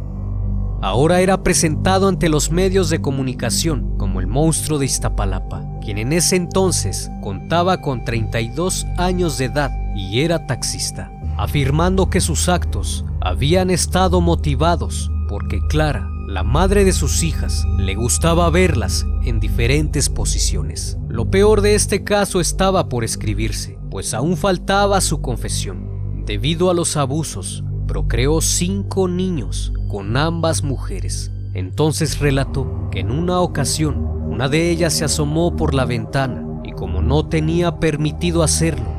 Ahora 0.81 1.21
era 1.21 1.41
presentado 1.41 2.07
ante 2.07 2.29
los 2.29 2.51
medios 2.51 2.89
de 2.89 3.01
comunicación 3.01 3.97
como 3.97 4.19
el 4.19 4.27
monstruo 4.27 4.77
de 4.77 4.85
Iztapalapa, 4.85 5.65
quien 5.81 5.97
en 5.97 6.13
ese 6.13 6.35
entonces 6.35 7.09
contaba 7.21 7.81
con 7.81 8.05
32 8.05 8.85
años 8.97 9.37
de 9.37 9.45
edad 9.45 9.71
y 9.95 10.19
era 10.21 10.45
taxista, 10.45 11.11
afirmando 11.37 12.09
que 12.09 12.21
sus 12.21 12.49
actos 12.49 13.05
habían 13.21 13.69
estado 13.71 14.21
motivados 14.21 15.09
porque 15.27 15.59
Clara 15.69 16.07
la 16.27 16.43
madre 16.43 16.83
de 16.85 16.91
sus 16.91 17.23
hijas 17.23 17.65
le 17.77 17.93
gustaba 17.95 18.49
verlas 18.49 19.05
en 19.23 19.39
diferentes 19.39 20.09
posiciones. 20.09 20.97
Lo 21.15 21.31
peor 21.31 21.61
de 21.61 21.75
este 21.75 22.03
caso 22.03 22.41
estaba 22.41 22.89
por 22.89 23.05
escribirse, 23.05 23.79
pues 23.89 24.13
aún 24.13 24.35
faltaba 24.35 24.99
su 24.99 25.21
confesión. 25.21 26.25
Debido 26.25 26.69
a 26.69 26.73
los 26.73 26.97
abusos, 26.97 27.63
procreó 27.87 28.41
cinco 28.41 29.07
niños 29.07 29.71
con 29.87 30.17
ambas 30.17 30.61
mujeres. 30.61 31.31
Entonces 31.53 32.19
relató 32.19 32.89
que 32.91 32.99
en 32.99 33.11
una 33.11 33.39
ocasión 33.39 33.95
una 34.27 34.49
de 34.49 34.69
ellas 34.69 34.91
se 34.91 35.05
asomó 35.05 35.55
por 35.55 35.73
la 35.73 35.85
ventana 35.85 36.45
y 36.65 36.73
como 36.73 37.01
no 37.01 37.29
tenía 37.29 37.79
permitido 37.79 38.43
hacerlo, 38.43 38.89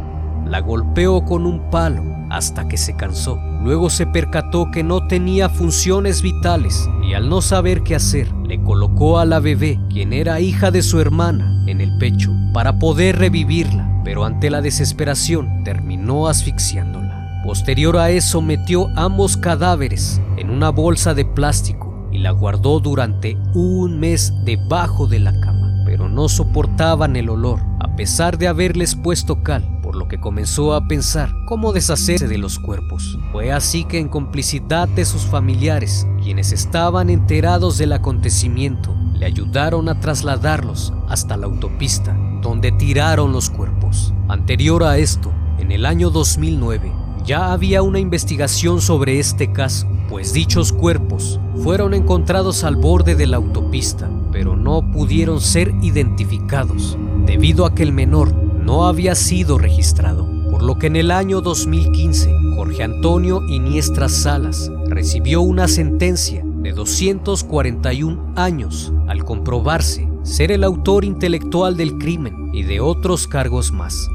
la 0.47 0.61
golpeó 0.61 1.23
con 1.23 1.45
un 1.45 1.69
palo 1.69 2.03
hasta 2.31 2.67
que 2.67 2.79
se 2.79 2.97
cansó. 2.97 3.37
Luego 3.63 3.91
se 3.91 4.07
percató 4.07 4.71
que 4.71 4.83
no 4.83 5.07
tenía 5.07 5.51
funciones 5.51 6.23
vitales 6.23 6.89
y 7.07 7.13
al 7.13 7.29
no 7.29 7.43
saber 7.43 7.83
qué 7.83 7.95
hacer, 7.95 8.33
le 8.47 8.63
colocó 8.63 9.19
a 9.19 9.25
la 9.25 9.41
bebé, 9.41 9.81
quien 9.91 10.13
era 10.13 10.41
hija 10.41 10.71
de 10.71 10.83
su 10.83 11.01
hermana, 11.01 11.65
en 11.67 11.81
el 11.81 11.97
pecho 11.99 12.33
para 12.53 12.79
poder 12.79 13.19
revivirla, 13.19 14.01
pero 14.05 14.25
ante 14.25 14.51
la 14.51 14.63
desesperación 14.63 15.65
terminó 15.65 16.29
asfixiándola. 16.29 17.43
Posterior 17.45 17.97
a 17.99 18.11
eso 18.11 18.41
metió 18.41 18.89
ambos 18.97 19.37
cadáveres 19.37 20.21
en 20.37 20.51
una 20.51 20.71
bolsa 20.71 21.15
de 21.15 21.25
plástico 21.25 22.09
y 22.11 22.19
la 22.19 22.31
guardó 22.31 22.81
durante 22.81 23.37
un 23.55 24.01
mes 24.01 24.33
debajo 24.45 25.07
de 25.07 25.21
la 25.21 25.33
cama, 25.41 25.83
pero 25.85 26.09
no 26.09 26.29
soportaban 26.29 27.17
el 27.17 27.29
olor, 27.29 27.61
a 27.81 27.95
pesar 27.97 28.39
de 28.39 28.49
haberles 28.49 28.95
puesto 28.95 29.43
cal 29.43 29.77
lo 29.97 30.09
que 30.09 30.21
comenzó 30.21 30.75
a 30.75 30.87
pensar 30.87 31.31
cómo 31.47 31.73
deshacerse 31.73 32.29
de 32.29 32.39
los 32.39 32.59
cuerpos. 32.59 33.19
Fue 33.33 33.53
así 33.53 33.85
que 33.85 33.99
en 33.99 34.09
complicidad 34.09 34.89
de 34.89 35.05
sus 35.05 35.23
familiares, 35.23 36.07
quienes 36.27 36.51
estaban 36.51 37.09
enterados 37.09 37.79
del 37.79 37.93
acontecimiento, 37.93 38.93
le 39.15 39.27
ayudaron 39.27 39.89
a 39.89 40.01
trasladarlos 40.01 40.93
hasta 41.07 41.37
la 41.37 41.47
autopista, 41.47 42.19
donde 42.43 42.73
tiraron 42.73 43.33
los 43.33 43.49
cuerpos. 43.49 44.13
Anterior 44.27 44.83
a 44.83 44.99
esto, 44.99 45.33
en 45.61 45.71
el 45.71 45.87
año 45.87 46.11
2009, 46.11 46.93
ya 47.25 47.53
había 47.53 47.83
una 47.83 48.01
investigación 48.01 48.81
sobre 48.81 49.21
este 49.21 49.53
caso, 49.53 49.87
pues 50.09 50.33
dichos 50.33 50.73
cuerpos 50.73 51.39
fueron 51.63 51.95
encontrados 51.95 52.65
al 52.65 52.75
borde 52.75 53.15
de 53.15 53.29
la 53.29 53.37
autopista, 53.37 54.11
pero 54.33 54.57
no 54.57 54.91
pudieron 54.91 55.41
ser 55.41 55.73
identificados, 55.81 56.99
debido 57.25 57.67
a 57.67 57.73
que 57.73 57.85
el 57.85 57.93
menor 57.93 58.35
no 58.35 58.87
había 58.87 59.15
sido 59.15 59.59
registrado, 59.59 60.27
por 60.57 60.63
lo 60.63 60.79
que 60.79 60.87
en 60.87 60.97
el 60.97 61.11
año 61.11 61.43
2015 61.43 62.35
Jorge 62.55 62.83
Antonio 62.83 63.43
Iniestra 63.47 64.09
Salas 64.09 64.73
recibió 64.87 65.43
una 65.43 65.69
sentencia 65.69 66.43
de 66.47 66.73
241 66.73 68.33
años 68.37 68.91
al 69.07 69.23
comprobarse 69.23 70.09
ser 70.23 70.53
el 70.53 70.65
autor 70.65 71.05
intelectual 71.05 71.77
del 71.77 71.99
crimen 71.99 72.55
y 72.55 72.63
de 72.63 72.81
otros 72.81 73.29
cargos 73.29 73.71
más. 73.71 74.09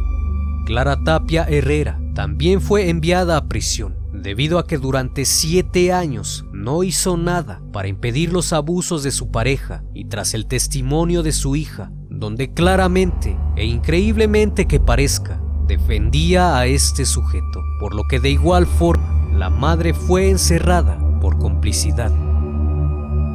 Clara 0.65 1.03
Tapia 1.03 1.43
Herrera 1.43 2.01
también 2.15 2.60
fue 2.60 2.89
enviada 2.89 3.38
a 3.38 3.48
prisión 3.48 3.95
debido 4.12 4.57
a 4.57 4.65
que 4.65 4.79
durante 4.79 5.25
siete 5.25 5.93
años 5.93 6.45
no 6.51 6.81
hizo 6.81 7.17
nada 7.17 7.62
para 7.71 7.88
impedir 7.88 8.33
los 8.33 8.51
abusos 8.51 9.03
de 9.03 9.12
su 9.12 9.29
pareja 9.29 9.83
y 9.93 10.05
tras 10.05 10.33
el 10.33 10.48
testimonio 10.48 11.21
de 11.21 11.33
su 11.33 11.55
hija, 11.55 11.91
donde 12.10 12.51
claramente 12.51 13.38
e 13.55 13.65
increíblemente 13.65 14.65
que 14.65 14.79
parezca, 14.79 15.40
defendía 15.71 16.57
a 16.57 16.65
este 16.65 17.05
sujeto, 17.05 17.63
por 17.79 17.95
lo 17.95 18.03
que 18.05 18.19
de 18.19 18.29
igual 18.29 18.65
forma 18.65 19.05
la 19.33 19.49
madre 19.49 19.93
fue 19.93 20.29
encerrada 20.29 20.99
por 21.21 21.37
complicidad. 21.37 22.11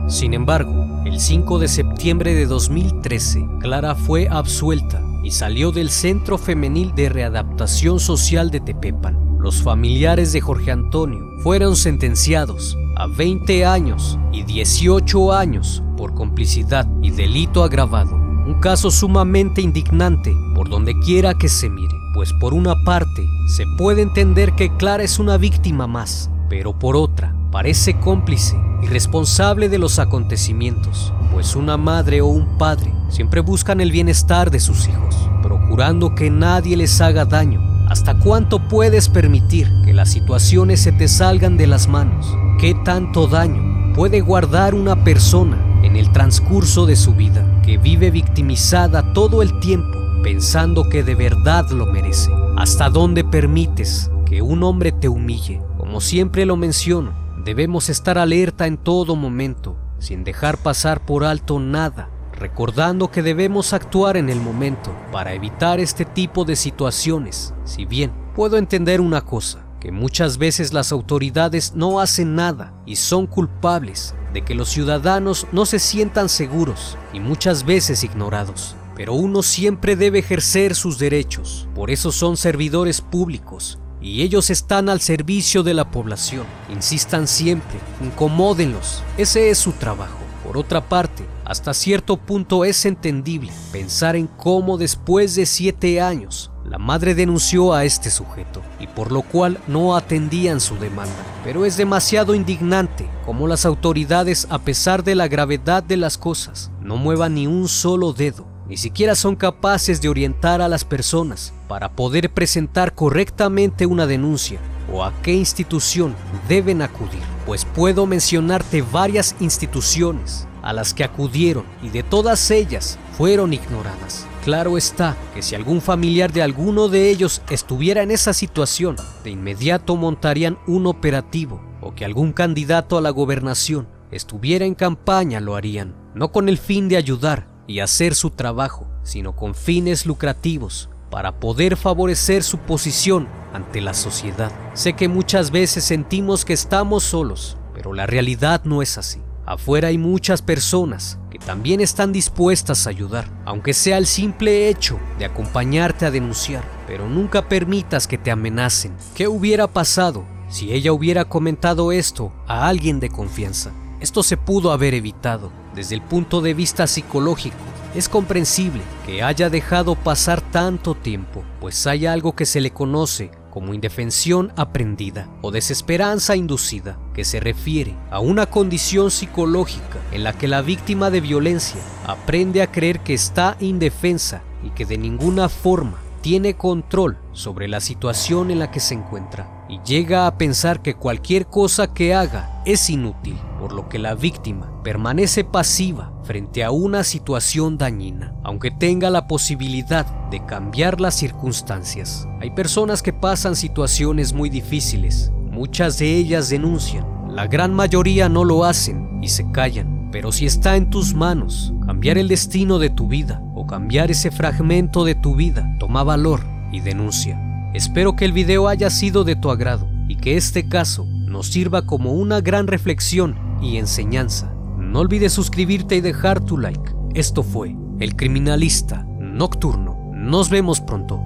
Sin 0.06 0.34
embargo, 0.34 0.84
El 1.06 1.20
5 1.20 1.60
de 1.60 1.68
septiembre 1.68 2.34
de 2.34 2.46
2013, 2.46 3.48
Clara 3.60 3.94
fue 3.94 4.26
absuelta 4.28 5.00
y 5.22 5.30
salió 5.30 5.70
del 5.70 5.88
Centro 5.88 6.36
Femenil 6.36 6.96
de 6.96 7.08
Readaptación 7.08 8.00
Social 8.00 8.50
de 8.50 8.58
Tepepan. 8.58 9.38
Los 9.38 9.62
familiares 9.62 10.32
de 10.32 10.40
Jorge 10.40 10.72
Antonio 10.72 11.20
fueron 11.44 11.76
sentenciados 11.76 12.76
a 12.96 13.06
20 13.06 13.64
años 13.64 14.18
y 14.32 14.42
18 14.42 15.32
años 15.32 15.80
por 15.96 16.12
complicidad 16.12 16.88
y 17.02 17.12
delito 17.12 17.62
agravado. 17.62 18.16
Un 18.16 18.58
caso 18.60 18.90
sumamente 18.90 19.62
indignante 19.62 20.34
por 20.56 20.68
donde 20.68 20.98
quiera 20.98 21.34
que 21.34 21.48
se 21.48 21.70
mire, 21.70 21.94
pues 22.16 22.32
por 22.32 22.54
una 22.54 22.82
parte 22.82 23.28
se 23.46 23.66
puede 23.76 24.00
entender 24.00 24.54
que 24.54 24.74
Clara 24.74 25.02
es 25.02 25.18
una 25.18 25.36
víctima 25.36 25.86
más, 25.86 26.30
pero 26.48 26.72
por 26.72 26.96
otra 26.96 27.36
parece 27.52 28.00
cómplice 28.00 28.58
y 28.82 28.86
responsable 28.86 29.68
de 29.68 29.78
los 29.78 29.98
acontecimientos, 29.98 31.12
pues 31.30 31.54
una 31.54 31.76
madre 31.76 32.22
o 32.22 32.26
un 32.28 32.56
padre 32.56 32.90
siempre 33.10 33.42
buscan 33.42 33.82
el 33.82 33.92
bienestar 33.92 34.50
de 34.50 34.60
sus 34.60 34.88
hijos, 34.88 35.28
procurando 35.42 36.14
que 36.14 36.30
nadie 36.30 36.78
les 36.78 37.02
haga 37.02 37.26
daño. 37.26 37.60
¿Hasta 37.90 38.18
cuánto 38.18 38.66
puedes 38.66 39.10
permitir 39.10 39.70
que 39.84 39.92
las 39.92 40.10
situaciones 40.10 40.80
se 40.80 40.92
te 40.92 41.08
salgan 41.08 41.58
de 41.58 41.66
las 41.66 41.86
manos? 41.86 42.34
¿Qué 42.58 42.74
tanto 42.82 43.26
daño 43.26 43.92
puede 43.94 44.22
guardar 44.22 44.74
una 44.74 45.04
persona 45.04 45.58
en 45.82 45.96
el 45.96 46.10
transcurso 46.12 46.86
de 46.86 46.96
su 46.96 47.14
vida 47.14 47.60
que 47.62 47.76
vive 47.76 48.10
victimizada 48.10 49.12
todo 49.12 49.42
el 49.42 49.60
tiempo 49.60 50.05
pensando 50.26 50.88
que 50.88 51.04
de 51.04 51.14
verdad 51.14 51.70
lo 51.70 51.86
merece? 51.86 52.32
¿Hasta 52.56 52.90
dónde 52.90 53.22
permites 53.22 54.10
que 54.26 54.42
un 54.42 54.64
hombre 54.64 54.90
te 54.90 55.08
humille? 55.08 55.62
Como 55.78 56.00
siempre 56.00 56.44
lo 56.44 56.56
menciono, 56.56 57.26
Debemos 57.46 57.90
estar 57.90 58.18
alerta 58.18 58.66
en 58.66 58.76
todo 58.76 59.14
momento, 59.14 59.76
sin 60.00 60.24
dejar 60.24 60.58
pasar 60.58 61.06
por 61.06 61.22
alto 61.22 61.60
nada, 61.60 62.10
recordando 62.32 63.12
que 63.12 63.22
debemos 63.22 63.72
actuar 63.72 64.16
en 64.16 64.30
el 64.30 64.40
momento 64.40 64.92
para 65.12 65.32
evitar 65.32 65.78
este 65.78 66.04
tipo 66.04 66.44
de 66.44 66.56
situaciones. 66.56 67.54
Si 67.62 67.84
bien 67.84 68.10
puedo 68.34 68.56
entender 68.56 69.00
una 69.00 69.20
cosa, 69.20 69.64
que 69.78 69.92
muchas 69.92 70.38
veces 70.38 70.72
las 70.72 70.90
autoridades 70.90 71.74
no 71.76 72.00
hacen 72.00 72.34
nada 72.34 72.74
y 72.84 72.96
son 72.96 73.28
culpables 73.28 74.16
de 74.32 74.42
que 74.42 74.56
los 74.56 74.68
ciudadanos 74.68 75.46
no 75.52 75.66
se 75.66 75.78
sientan 75.78 76.28
seguros 76.28 76.98
y 77.12 77.20
muchas 77.20 77.64
veces 77.64 78.02
ignorados. 78.02 78.74
Pero 78.96 79.12
uno 79.12 79.42
siempre 79.42 79.94
debe 79.94 80.20
ejercer 80.20 80.74
sus 80.74 80.98
derechos, 80.98 81.68
por 81.74 81.90
eso 81.90 82.10
son 82.10 82.38
servidores 82.38 83.02
públicos 83.02 83.78
y 84.00 84.22
ellos 84.22 84.48
están 84.48 84.88
al 84.88 85.02
servicio 85.02 85.62
de 85.62 85.74
la 85.74 85.90
población. 85.90 86.46
Insistan 86.72 87.28
siempre, 87.28 87.78
incomódenlos, 88.02 89.02
ese 89.18 89.50
es 89.50 89.58
su 89.58 89.72
trabajo. 89.72 90.18
Por 90.46 90.56
otra 90.56 90.88
parte, 90.88 91.24
hasta 91.44 91.74
cierto 91.74 92.16
punto 92.16 92.64
es 92.64 92.86
entendible 92.86 93.52
pensar 93.70 94.16
en 94.16 94.28
cómo 94.28 94.78
después 94.78 95.34
de 95.34 95.44
siete 95.44 96.00
años 96.00 96.50
la 96.64 96.78
madre 96.78 97.14
denunció 97.14 97.74
a 97.74 97.84
este 97.84 98.10
sujeto 98.10 98.62
y 98.80 98.86
por 98.86 99.12
lo 99.12 99.22
cual 99.22 99.58
no 99.66 99.96
atendían 99.96 100.60
su 100.60 100.76
demanda. 100.78 101.14
Pero 101.44 101.66
es 101.66 101.76
demasiado 101.76 102.34
indignante 102.34 103.08
cómo 103.26 103.46
las 103.46 103.66
autoridades, 103.66 104.46
a 104.48 104.60
pesar 104.60 105.04
de 105.04 105.16
la 105.16 105.28
gravedad 105.28 105.82
de 105.82 105.96
las 105.96 106.16
cosas, 106.16 106.70
no 106.80 106.96
muevan 106.96 107.34
ni 107.34 107.46
un 107.46 107.68
solo 107.68 108.12
dedo 108.12 108.55
ni 108.68 108.76
siquiera 108.76 109.14
son 109.14 109.36
capaces 109.36 110.00
de 110.00 110.08
orientar 110.08 110.60
a 110.60 110.68
las 110.68 110.84
personas 110.84 111.52
para 111.68 111.92
poder 111.92 112.30
presentar 112.30 112.94
correctamente 112.94 113.86
una 113.86 114.06
denuncia 114.06 114.58
o 114.92 115.04
a 115.04 115.12
qué 115.22 115.32
institución 115.34 116.14
deben 116.48 116.82
acudir, 116.82 117.22
pues 117.44 117.64
puedo 117.64 118.06
mencionarte 118.06 118.82
varias 118.82 119.36
instituciones 119.40 120.46
a 120.62 120.72
las 120.72 120.94
que 120.94 121.04
acudieron 121.04 121.64
y 121.82 121.90
de 121.90 122.02
todas 122.02 122.50
ellas 122.50 122.98
fueron 123.16 123.52
ignoradas. 123.52 124.26
Claro 124.44 124.76
está 124.76 125.16
que 125.34 125.42
si 125.42 125.54
algún 125.54 125.80
familiar 125.80 126.32
de 126.32 126.42
alguno 126.42 126.88
de 126.88 127.10
ellos 127.10 127.42
estuviera 127.50 128.02
en 128.02 128.10
esa 128.10 128.32
situación, 128.32 128.96
de 129.24 129.30
inmediato 129.30 129.96
montarían 129.96 130.58
un 130.66 130.86
operativo 130.86 131.60
o 131.80 131.94
que 131.94 132.04
algún 132.04 132.32
candidato 132.32 132.98
a 132.98 133.00
la 133.00 133.10
gobernación 133.10 133.88
estuviera 134.10 134.64
en 134.64 134.74
campaña 134.74 135.40
lo 135.40 135.56
harían, 135.56 135.94
no 136.14 136.30
con 136.30 136.48
el 136.48 136.58
fin 136.58 136.88
de 136.88 136.96
ayudar, 136.96 137.48
y 137.66 137.80
hacer 137.80 138.14
su 138.14 138.30
trabajo, 138.30 138.86
sino 139.02 139.34
con 139.34 139.54
fines 139.54 140.06
lucrativos 140.06 140.88
para 141.10 141.38
poder 141.40 141.76
favorecer 141.76 142.42
su 142.42 142.58
posición 142.58 143.28
ante 143.52 143.80
la 143.80 143.94
sociedad. 143.94 144.52
Sé 144.74 144.94
que 144.94 145.08
muchas 145.08 145.50
veces 145.50 145.84
sentimos 145.84 146.44
que 146.44 146.52
estamos 146.52 147.04
solos, 147.04 147.56
pero 147.74 147.92
la 147.92 148.06
realidad 148.06 148.62
no 148.64 148.82
es 148.82 148.98
así. 148.98 149.20
Afuera 149.46 149.88
hay 149.88 149.98
muchas 149.98 150.42
personas 150.42 151.20
que 151.30 151.38
también 151.38 151.80
están 151.80 152.12
dispuestas 152.12 152.86
a 152.86 152.90
ayudar, 152.90 153.30
aunque 153.44 153.74
sea 153.74 153.96
el 153.96 154.06
simple 154.06 154.68
hecho 154.68 154.98
de 155.20 155.24
acompañarte 155.24 156.04
a 156.04 156.10
denunciar, 156.10 156.64
pero 156.88 157.08
nunca 157.08 157.48
permitas 157.48 158.08
que 158.08 158.18
te 158.18 158.32
amenacen. 158.32 158.96
¿Qué 159.14 159.28
hubiera 159.28 159.68
pasado 159.68 160.26
si 160.48 160.72
ella 160.72 160.92
hubiera 160.92 161.26
comentado 161.26 161.92
esto 161.92 162.32
a 162.48 162.66
alguien 162.66 162.98
de 162.98 163.08
confianza? 163.08 163.70
Esto 164.00 164.24
se 164.24 164.36
pudo 164.36 164.72
haber 164.72 164.94
evitado. 164.94 165.52
Desde 165.76 165.94
el 165.94 166.00
punto 166.00 166.40
de 166.40 166.54
vista 166.54 166.86
psicológico, 166.86 167.58
es 167.94 168.08
comprensible 168.08 168.80
que 169.04 169.22
haya 169.22 169.50
dejado 169.50 169.94
pasar 169.94 170.40
tanto 170.40 170.94
tiempo, 170.94 171.44
pues 171.60 171.86
hay 171.86 172.06
algo 172.06 172.34
que 172.34 172.46
se 172.46 172.62
le 172.62 172.70
conoce 172.70 173.30
como 173.50 173.74
indefensión 173.74 174.54
aprendida 174.56 175.28
o 175.42 175.50
desesperanza 175.50 176.34
inducida, 176.34 176.98
que 177.12 177.26
se 177.26 177.40
refiere 177.40 177.94
a 178.10 178.20
una 178.20 178.46
condición 178.46 179.10
psicológica 179.10 179.98
en 180.12 180.24
la 180.24 180.32
que 180.32 180.48
la 180.48 180.62
víctima 180.62 181.10
de 181.10 181.20
violencia 181.20 181.80
aprende 182.06 182.62
a 182.62 182.72
creer 182.72 183.00
que 183.00 183.12
está 183.12 183.58
indefensa 183.60 184.42
y 184.64 184.70
que 184.70 184.86
de 184.86 184.96
ninguna 184.96 185.50
forma 185.50 185.98
tiene 186.22 186.56
control 186.56 187.18
sobre 187.32 187.68
la 187.68 187.80
situación 187.80 188.50
en 188.50 188.60
la 188.60 188.70
que 188.70 188.80
se 188.80 188.94
encuentra 188.94 189.64
y 189.68 189.80
llega 189.84 190.26
a 190.26 190.38
pensar 190.38 190.80
que 190.80 190.94
cualquier 190.94 191.46
cosa 191.46 191.92
que 191.92 192.14
haga 192.14 192.62
es 192.64 192.88
inútil, 192.90 193.38
por 193.58 193.72
lo 193.72 193.88
que 193.88 193.98
la 193.98 194.14
víctima 194.14 194.82
permanece 194.82 195.44
pasiva 195.44 196.12
frente 196.24 196.64
a 196.64 196.70
una 196.70 197.04
situación 197.04 197.78
dañina, 197.78 198.34
aunque 198.44 198.70
tenga 198.70 199.10
la 199.10 199.26
posibilidad 199.26 200.06
de 200.30 200.44
cambiar 200.44 201.00
las 201.00 201.14
circunstancias. 201.14 202.28
Hay 202.40 202.50
personas 202.50 203.02
que 203.02 203.12
pasan 203.12 203.56
situaciones 203.56 204.32
muy 204.32 204.50
difíciles, 204.50 205.32
muchas 205.50 205.98
de 205.98 206.14
ellas 206.14 206.48
denuncian, 206.48 207.06
la 207.28 207.46
gran 207.46 207.74
mayoría 207.74 208.28
no 208.28 208.44
lo 208.44 208.64
hacen 208.64 209.20
y 209.22 209.28
se 209.28 209.50
callan, 209.52 210.10
pero 210.12 210.32
si 210.32 210.46
está 210.46 210.76
en 210.76 210.90
tus 210.90 211.14
manos 211.14 211.72
cambiar 211.84 212.18
el 212.18 212.28
destino 212.28 212.78
de 212.78 212.90
tu 212.90 213.08
vida, 213.08 213.42
cambiar 213.66 214.10
ese 214.10 214.30
fragmento 214.30 215.04
de 215.04 215.14
tu 215.14 215.34
vida, 215.34 215.76
toma 215.78 216.02
valor 216.02 216.40
y 216.72 216.80
denuncia. 216.80 217.40
Espero 217.74 218.16
que 218.16 218.24
el 218.24 218.32
video 218.32 218.68
haya 218.68 218.90
sido 218.90 219.24
de 219.24 219.36
tu 219.36 219.50
agrado 219.50 219.88
y 220.08 220.16
que 220.16 220.36
este 220.36 220.68
caso 220.68 221.04
nos 221.06 221.48
sirva 221.48 221.82
como 221.82 222.12
una 222.12 222.40
gran 222.40 222.66
reflexión 222.66 223.36
y 223.60 223.76
enseñanza. 223.76 224.52
No 224.78 225.00
olvides 225.00 225.32
suscribirte 225.32 225.96
y 225.96 226.00
dejar 226.00 226.40
tu 226.40 226.58
like. 226.58 226.94
Esto 227.14 227.42
fue 227.42 227.76
El 227.98 228.16
Criminalista 228.16 229.04
Nocturno. 229.18 229.96
Nos 230.14 230.50
vemos 230.50 230.80
pronto. 230.80 231.20